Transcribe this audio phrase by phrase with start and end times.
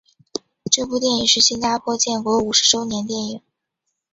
[0.71, 3.39] 这部电影是新加坡建国五十周年电影。